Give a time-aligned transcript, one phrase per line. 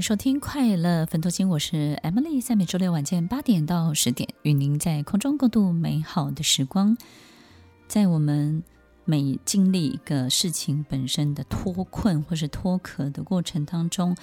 [0.00, 6.96] 收听《快乐分多金》，我是 Emily，在每周六晚间八点到十点，与您在空中共度美好的时光。
[7.86, 8.62] 在我们
[9.10, 14.16] 每经历一个事情本身的脱困或是脱壳的过程当中，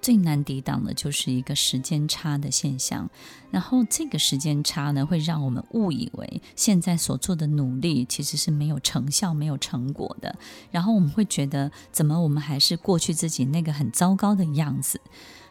[0.00, 3.10] 最难抵挡的就是一个时间差的现象，
[3.50, 10.34] 然后这个时间差呢，会让我们误以为现在所做的努力其实是没有成效、没有成果的，
[10.70, 14.98] 然后我们会觉得，怎么我们还是过去自己那个很糟糕的样子？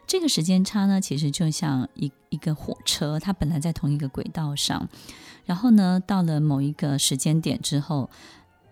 [0.07, 4.89] 这个时间差呢，其实就像一一个火车，它本来在同一个轨道上，
[5.45, 8.09] 然后呢，到了某一个时间点之后，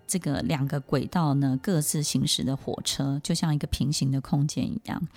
[0.07, 5.07] 这个两个轨道呢，各自行驶的火车，就像一个平行的空间一样。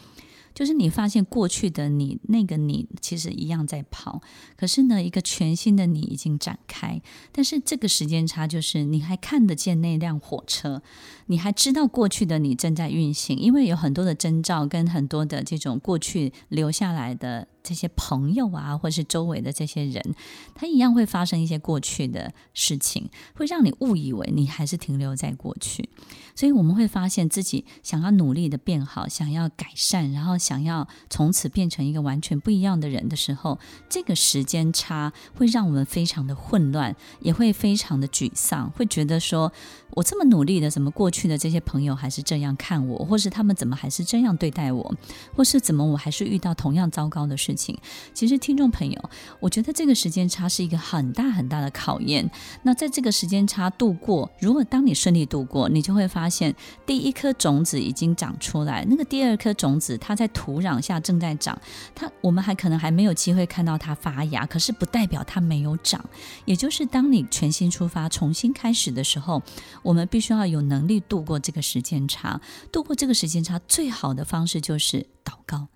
[0.53, 4.21] 就是你发现过去的你，那个你其实一样在跑，
[4.57, 7.01] 可是呢，一个全新的你已经展开。
[7.31, 10.83] 但是这个时间差，就是你还看得见那辆火车，
[11.27, 17.47] 你还知道过去的你正在运行，因为有很多的征兆跟很多的这种过去留下来的。
[17.63, 20.15] 这些朋友啊，或是周围的这些人，
[20.55, 25.89] 他一样会发生一些过去的事情，会让你误以为你还是停留在过去。
[26.35, 33.59] 所以我们会发现自己想要努力的变好，想要改善，然后想要从此变成一个完全不一样的人的时候，
[33.89, 39.53] 这个时间差会让我们非常的混乱，也会非常的沮丧，会觉得说。
[39.93, 44.95] 我这么努力的，怎么过去的这些朋友还是这样看我，或是他们怎么还是这样对待我，
[45.35, 47.77] 或是怎么我还是遇到同样糟糕的事情？
[48.15, 52.31] 其实，听众朋友，我觉得这个时间差是一个很大很大的考验。
[52.63, 56.55] 那在这个时间差度过，如果当你顺利度过，你就会发现
[56.87, 61.61] 第一颗种子已经长出来，那个第二颗种子它在土壤下正在长，
[61.95, 66.05] 它我们还可能还没有机会看到它发芽，可是不代表它没有长。
[66.45, 69.43] 也就是当你全新出发、重新开始的时候。
[69.83, 75.69] 我们必须要有能力度过这个时间差，度过这个时间差最好的方式就是祷告。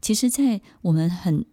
[0.00, 1.44] 其实，在我们很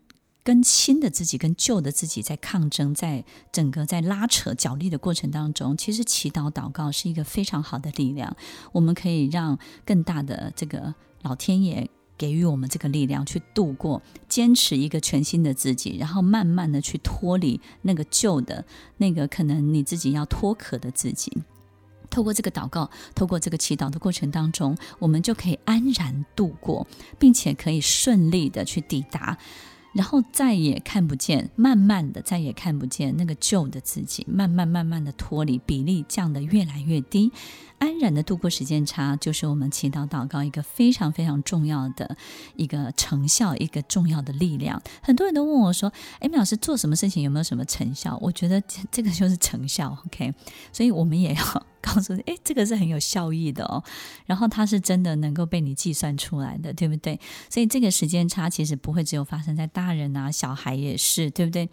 [0.43, 8.37] 跟新的自己跟旧的自己在抗争，在整个在拉扯角力的过程当中，其实祈祷祷告是一个非常好的力量。
[8.71, 10.93] 我们可以让更大的这个
[11.23, 18.63] 老天爷给予我们这个力量，去度过，坚持一个全新的自己，然后慢慢的去脱离那个旧的
[18.97, 21.35] 那个可能你自己要脱壳的自己。
[22.15, 26.87] 透过这个祷告，透过这个祈祷的过程当中，我们就可以安然度过，
[27.19, 29.37] 并且可以顺利的去抵达，
[29.93, 37.33] 然后再也看不见，慢慢的再也看不见那个旧的自己，慢慢慢慢的脱离，比例降得越来越低。
[37.77, 42.15] 安然的度过时间差，就是我们祈祷祷告一个非常非常重要的
[42.55, 44.81] 一个成效，一个重要的力量。
[45.01, 50.33] 很多人都问我说：“哎，米老师做什么事情有没有什么成效？”我觉得这个就是成效，OK。
[50.71, 53.83] 所以我们也要告诉你，哎，这个是很有效益的哦。
[54.25, 57.19] 然后它是真的能够被你计算出来的，对不对？
[57.49, 61.69] 所以这个时间差其实不会只有发生在大人啊，小孩也是，对不对？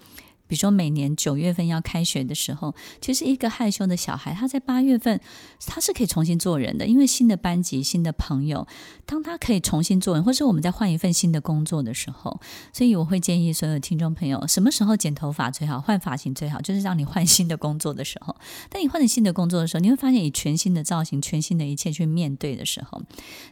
[0.52, 5.18] 比如说，每年九月份要开学的时候，其实一个害羞的小孩，他在八月份
[5.64, 8.66] 他是可以重新做人的，因为新的班级、新的朋友，
[9.06, 12.38] 当他可以重新做人，或是我们在换一份新的工作的时候，
[12.70, 18.36] 所以我会建议所有听众朋友，什么时候剪头发最好，换发型最好，就是让你换新的工作的时候。
[18.68, 23.00] 当你换了新的工作的时候，你会发现以全新的造型、全新的一切去面对的时候，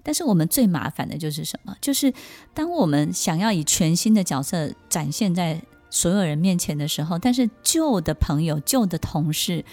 [0.02, 1.74] 但是我们最麻烦的就是什么？
[1.80, 2.12] 就是
[2.52, 5.62] 当我们想要以全新的角色展现在。
[5.90, 9.64] 所有人面前的时候，但是旧的朋友、旧的同事，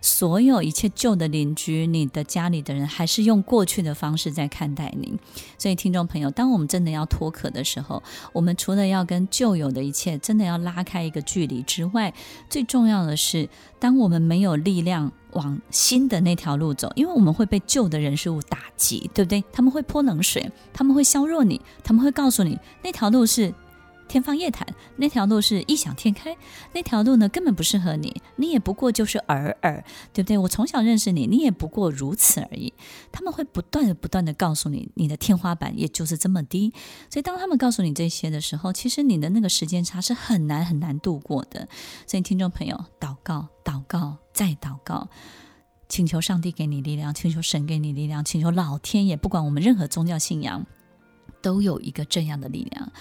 [0.00, 5.18] 所有一切旧的邻居，你的家里的人，还是用过去的方式在看待你。
[5.58, 12.12] 所以，听众朋友，当我们真的要脱壳的时候，我们除了要跟旧有的一切真的要拉开一个距离之外，
[12.48, 13.48] 最重要的是，
[13.78, 19.44] 当我们没有力量往新的那条路走，因为我们会被旧的人事物打击，对不对？
[19.52, 23.52] 他们会泼冷水，他们会削弱你，他们会告诉你那条路是。
[24.08, 26.36] 天方夜谭，那条路是异想天开，
[26.72, 30.38] 那条路呢根本不适合你，你也不过就是尔尔，对不对？
[30.38, 32.72] 我从小认识你，你也不过如此而已。
[33.10, 36.72] 他们会不断的、不断的告诉你，你的天花板也就是这么低。
[37.10, 41.68] 所以当他们告诉你这些的时候，其实你的那个时间差是很难很难度过的。
[42.06, 45.08] 所以听众朋友，祷告、祷告再祷告，
[45.88, 50.64] 请求上帝给你力量，请求神给你力量，请求老天爷，不管我们任何宗教信仰，
[51.40, 52.92] 都有一个这样的力量。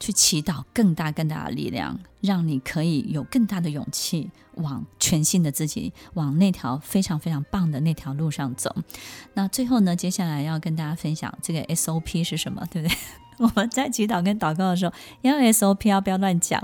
[0.00, 8.72] 去祈祷更大更大的力量，让你可以有更大的勇气，往全新的自己，往那条非常非常棒的那条路上走。
[9.34, 12.96] 那最后呢，接下来要跟大家分享这个 SOP 是什么，对不对？
[13.38, 16.62] 我们在祈祷跟祷告的时候，要 SOP，要不要乱讲？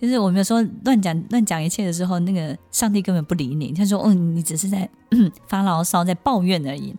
[0.00, 4.90] 就是我们说乱讲乱讲一切的时候，那个上帝根本不理你，他说：“哦，你只是在
[5.46, 6.92] 发牢骚，在抱怨而已。”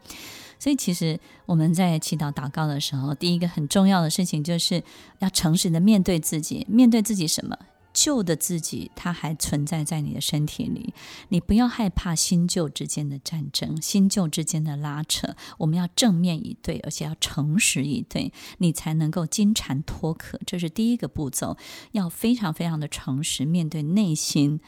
[0.66, 4.84] 所以，其实我们在祈祷祷告的时候，第一个很重要的事情就是
[5.20, 7.56] 要诚实的面对自己，面对自己什么？
[7.94, 10.92] 旧的自己，它还存在在你的身体里。
[11.30, 15.36] 你不要害怕新旧之间的战争，新旧之间的拉扯。
[15.60, 20.40] 我们要正面以对，而且要诚实以对，你才能够金蝉脱壳。
[20.48, 21.56] 这是第一个步骤，
[21.92, 24.60] 要非常非常的诚实面对内心。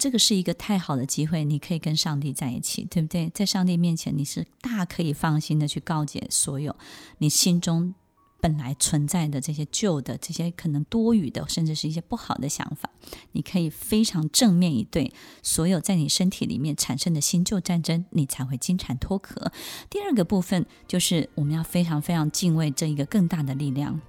[0.00, 3.30] 这个是一个太好的机会，你可以跟上帝在一起，对不对？
[3.32, 6.74] 在上帝面前，你是大可以放心的去告解所有
[7.18, 7.94] 你心中。
[8.42, 12.88] 本来存在的这些旧的、这些可能多余的，甚至是一些不好的想法，
[13.32, 15.12] 你可以非常正面以对
[15.42, 19.52] 所有在你身体里面产生的新旧战争，你才会金蝉脱壳。
[19.90, 24.00] 第二个部分就是我们要非常非常敬畏这一个更大的力量，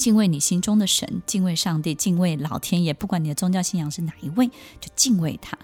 [0.00, 2.92] 敬畏你心中的神，敬畏上帝，敬畏老天爷。
[2.92, 4.48] 不管你的宗教信仰是哪一位，
[4.80, 5.56] 就敬畏他。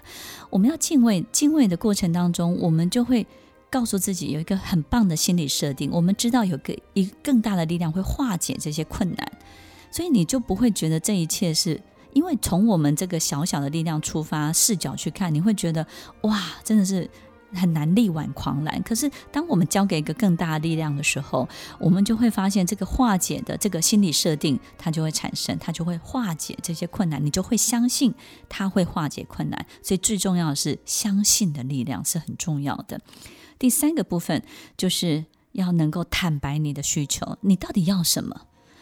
[0.49, 3.27] 我们要敬畏，敬畏的过程当中，我们就会。
[3.69, 9.31] 告诉自己有一个很棒的心理设定，我们知道有个一更大的力量会化解这些困难，
[9.91, 11.81] 所以你就不会觉得这一切是
[12.13, 15.85] 因为从我们这个小小的力量出发视角去看，你会觉得
[16.21, 17.09] 哇，真的是
[17.53, 18.81] 很难力挽狂澜。
[18.83, 21.47] 可是当我们交给一个更大的力量的时候，
[21.79, 28.13] 我们就会发现这个化解的这个心理设定它就会产生，它就会化解这些困难，你就会相信
[28.49, 29.65] 它会化解困难。
[29.81, 33.01] 所以最重要的是相信的力量是很重要的。
[33.57, 34.43] 第三个部分
[34.75, 38.41] 就是要能够坦白你的需求，你到底要什么？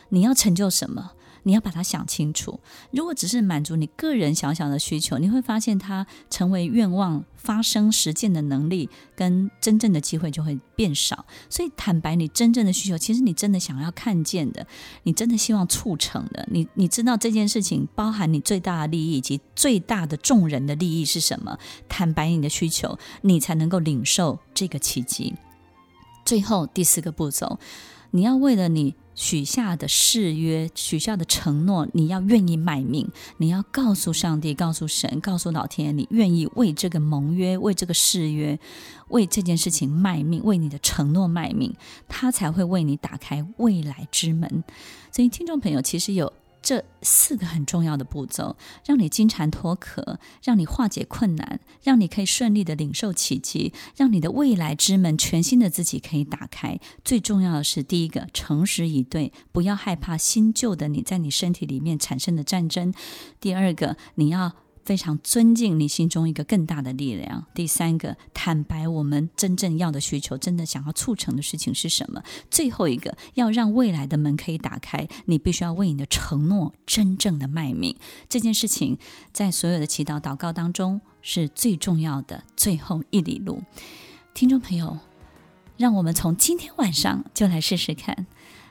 [0.09, 1.11] 你要成就什么？
[1.45, 2.59] 你要把它想清楚。
[2.89, 11.23] 如果只是满足你个人小小的需求，你会发现它成为愿望发生实践的能力跟真正的机会就会变少。
[11.47, 14.65] 所以，坦白你真正的需求，其实你真的想要看见的，
[15.03, 21.57] 你真的希望促成的，你你知道这件事情包含你最大的利益以及最大的众人的利益是什么？
[21.87, 25.35] 坦白你的需求，你才能够领受这个奇迹。
[26.25, 27.59] 最后第四个步骤，
[28.09, 28.95] 你要为了你。
[29.15, 38.59] 许下的誓约，许下的承诺，你要愿意卖命，你要告诉上帝，告诉神，告诉老天，你愿意为这个盟约，为这个誓约，
[39.07, 41.73] 为这件事情卖命，为你的承诺卖命，
[42.07, 44.63] 他才会为你打开未来之门。
[45.11, 46.31] 所以，听众朋友，其实有。
[46.65, 56.79] 这四个很重要的步骤，让你金蝉脱壳，让你化解困难，让你可以顺利的领受奇迹，让你的未来之门全新的自己可以打开。
[57.03, 62.91] 最重要的是，第一个，诚实以对，不要害怕新旧的你在你身体里面产生的战争；
[63.39, 64.53] 第二个，你要。
[64.85, 67.45] 非常尊敬你心中一个更大的力量。
[67.55, 72.23] 第三个，坦白我们真正要的需求，真的想要促成的事情是什么？
[72.51, 77.95] 最后一个，要让未来的门可以打开，你必须要为你的承诺真正的卖命。
[78.29, 78.97] 这件事情
[79.33, 83.63] 在所有的祈祷祷告当中是最重要的最后一里路。
[84.35, 84.99] 听众朋友，
[85.77, 88.27] 让我们从今天晚上就来试试看。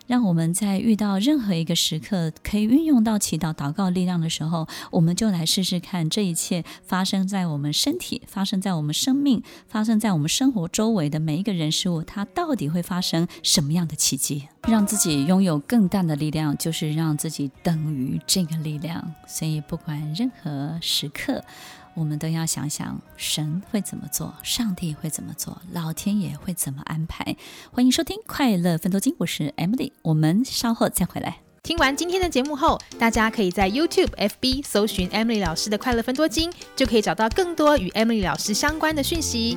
[0.07, 14.49] 让我们在遇到任何一个时刻可以运用到祈祷祷告力量的时候，我们就来试试看，这一切发生在我们身体、发生在我们生命、发生在我们生活周围的每一个人事物，它到底会发生什么样的奇迹？
[14.69, 19.15] 让自己拥有更大的力量，就是让自己等于这个力量。
[19.27, 21.43] 所以，不管任何时刻。
[21.95, 27.37] 我们都要想想神会怎么做，上帝会怎么做，老天爷会怎么安排。
[27.71, 31.39] 欢迎收听《快乐分多经》，我是 Emily，我们稍后再回来。
[31.63, 39.57] 听完今天的节目后，大家可以在 YouTube、FB 搜寻 Emily 老师的《快乐分多金》，就可以找到更多与 Emily 老师相关的讯息。